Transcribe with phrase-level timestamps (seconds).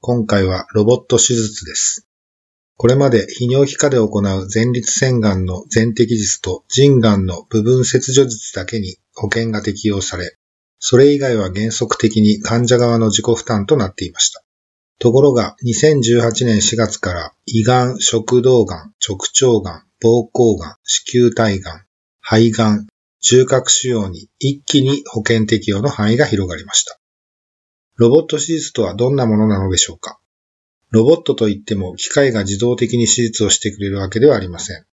[0.00, 2.06] 今回はロボット手術です。
[2.76, 10.36] これまで泌尿器科で行う前立腺がんの全摘術と腎がんの部分切除術だけに保険が適用され、
[10.78, 14.44] それ以外は原則的に患者側の自己負担となっていました。
[15.00, 21.82] ところが、2018年4月から胃がん、食道がん、直腸がん、膀胱がん、子宮体がん、
[22.20, 22.86] 肺がん、
[23.20, 27.00] 中核腫瘍に一気に保険適用の範囲が広がりました。
[27.98, 30.20] ロボット手術とはどんなものなのでしょうか？
[30.90, 34.86] ロボットといっても機械が自動的に手術をしてくれるわけではありません。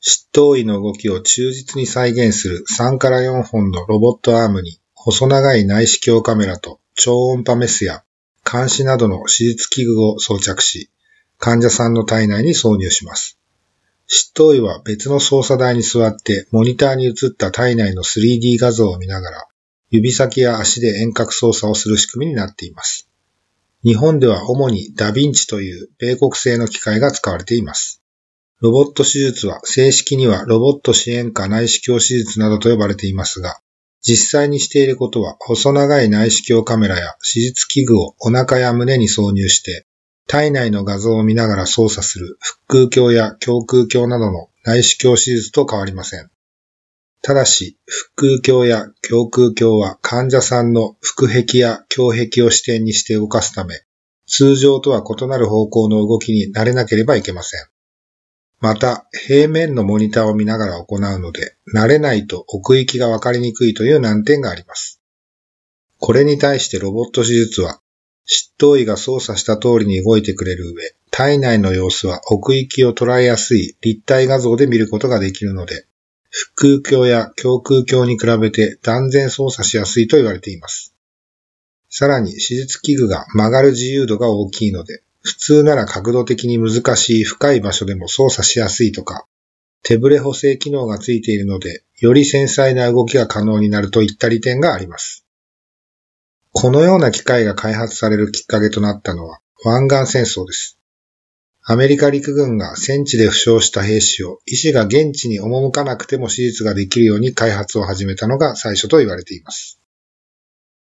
[0.00, 8.02] 執刀医の動きを忠実に再現する3から4本のロボットアームに細長い内視鏡カメラと超音波メスや
[8.44, 10.90] 監視などの手術器具を装着し、
[11.38, 13.38] 患者さんの体内に挿入します。
[14.08, 19.46] 執刀医は別の操作台に座ってモニターに映った体内の 3D 画像を見ながら
[19.96, 23.08] 指先や足で遠隔操作をする仕組みになっています。
[23.82, 28.02] 日本では主にダヴィンチという米国製の機械が使われています。
[28.60, 33.60] ロボット手術は正式にはロボット支援下内視鏡手術などと呼ばれていますが、
[34.02, 39.86] 実際にしていることは細長い内視鏡カメラや手術器具をお腹や胸に挿入して
[40.28, 46.30] 体内の画像を見ながら操作する腹腔鏡や胸腔鏡などの内視鏡手術と変わりません。
[47.22, 47.78] ただし、
[48.16, 53.80] 腹腔鏡や胸腔鏡は患者さんの腹壁や胸壁を視点にして動かすため、
[54.26, 57.66] 通常とは異なる方向の動きに慣れなければいけません。
[58.60, 65.00] また、平面のモニターを見ながら行うので、慣れないと奥行きがわかりにくいという難点があります。
[65.98, 67.80] これに対してロボット手術は
[68.26, 75.85] 執刀医が操作した通りに動いてくれる上、体内の様子は奥行きを捉えやすい立体画像で見ることができるので、
[76.54, 80.94] 腹腔鏡や胸腔鏡に比べて断然操作しやすいと言われています。
[81.88, 89.26] さらに手術器具が曲がる自由度が大きいので、普通なら角度的に難しい深い場所でも操作しやすいとか、
[89.82, 95.24] 手ブレ補正機能がついているので、より繊細な動きが可能になるといった利点があります。
[96.52, 100.75] このような機械が開発されるきっかけとなったのは湾岸戦争です。
[101.68, 109.80] アメリカ陸軍が戦地で負傷した兵士を医師が現地に赴かなくても手術ができるように開発を始めたのが最初と言われています。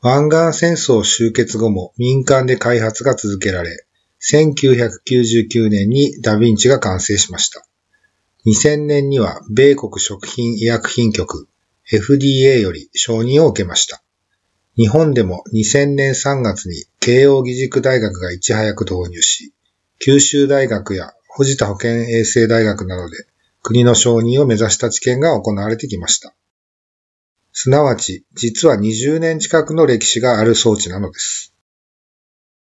[0.00, 3.84] 湾岸戦争終結後も民間で開発が続けられ、
[4.22, 7.66] 1999年にダヴィンチが完成しました。
[8.46, 11.48] 2000年には米国食品医薬品局
[11.90, 14.04] FDA より承認を受けました。
[14.76, 19.52] 日本でも2000年3月に慶応義塾大学がいち早く導入し、
[20.02, 23.26] 九州大学や藤田保健衛生大学などで
[23.62, 26.34] 国の承認を目指した治験が行われてきました。
[27.52, 31.52] すなわち、実は20年近くの歴史がある装置なのです。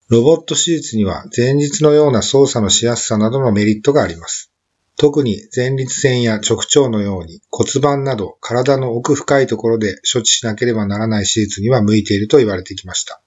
[0.09, 4.51] ロボット手術には前日のような操作のしやすさなどのメリットがあります。
[4.97, 13.21] 特に前立腺や直腸のように骨盤など体の奥深いところで処置しなければならない手術には向いていると言われてきました。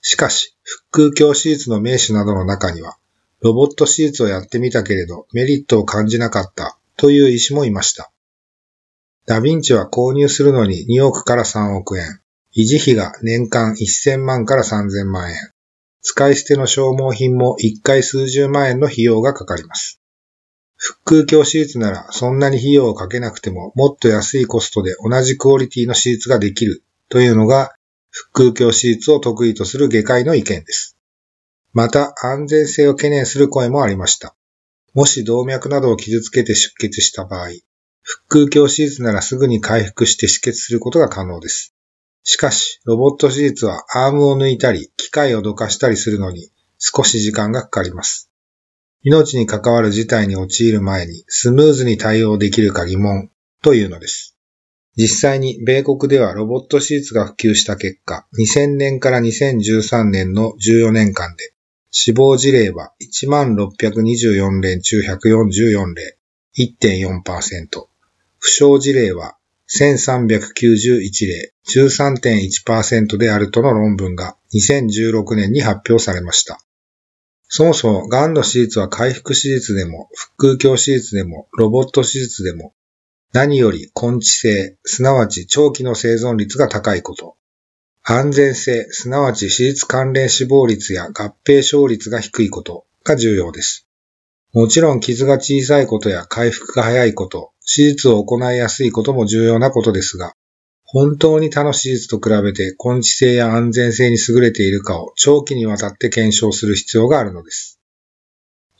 [0.00, 0.56] しかし、
[0.90, 2.96] 腹腔鏡手術の名手などの中には、
[3.42, 8.12] ロボット手術をやってみたけれどメリットを感じなかったという医師もいました。
[9.26, 12.20] ダヴィンチは購入するのに2億から3億円、
[12.56, 15.36] 維持費が年間1000万から3000万円、
[16.02, 20.00] 使い捨ての消耗品も1回数十万円の費用がかかります。
[20.76, 27.72] 腹腔鏡手術ならそんなに費用をかけなくてももっと安いコストで同じクオリティの手術ができるというのが
[28.32, 30.96] 腹腔鏡手術を得意とする外科医の意見です。
[31.74, 34.34] また安全性を懸念する声もありました。
[34.92, 37.48] もし動脈などを傷つけて出血した場合、
[38.28, 41.74] 腹腔鏡手術ならすぐに回復して止血することが可能です。
[42.24, 48.30] しかし、ロボット手術はアームを抜いたり、機械をどかしたりするのに少し時間がかかります。
[49.02, 53.30] 命に関わる事態に陥る前にスムーズに対応できるか疑問
[53.62, 54.36] というのです。
[54.94, 61.54] 実際に米国ではロボット手術が普及した結果、2000年から2013年の14年間で
[61.94, 66.16] 死亡事例は1624例中144例、
[66.56, 67.86] 1.4%。
[68.38, 69.36] 負傷事例は
[69.68, 76.60] 1391例、13.1%であるとの論文が2016年に発表されました。
[77.48, 82.72] そもそも癌の手術は回復手術でも、腹腔鏡手術でも、ロボット手術でも、
[83.34, 87.36] 何より根治性、すなわち長期の生存率が高いこと。
[88.04, 93.86] 安全性、すなわち手術関連死亡率や合併症率が低いことが重要です。
[94.52, 100.34] もちろん傷が小さいことや回復が早いこと、手術を行いやすいことも重要なことですが、
[100.84, 107.78] 本当に他の手術と比べて根治性や安全性に優れているかを長期にわたって検証する必要があるのです。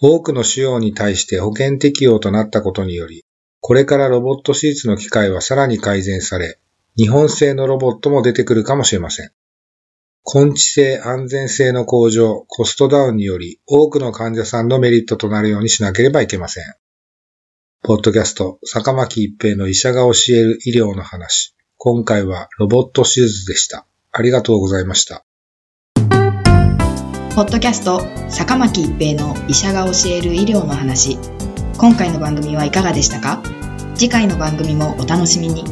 [0.00, 3.24] 多くの腫瘍に対して保険適用となったことにより、
[3.60, 6.58] これからロボット手術の機会はさらに改善され、
[6.94, 9.30] 日本製のロボットも出てくるかもしれません。
[10.34, 16.64] 根治性、安全性の向上、コストダウンにより多くの患者さんのメリットとなるようにしなければいけません。
[17.82, 21.54] ポッドキャスト、坂巻一平の医者が教える医療の話。
[21.78, 23.86] 今回はロボット手術でした。
[24.12, 25.24] ありがとうございました。
[27.34, 31.16] ポッドキャスト、坂巻一平の医者が教える医療の話。
[31.78, 33.42] 今回の番組はいかがでしたか？
[33.94, 35.64] 次回の番組もお楽しみに。